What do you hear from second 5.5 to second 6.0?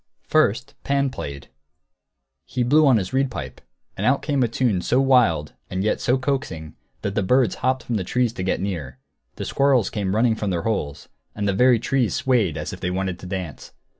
and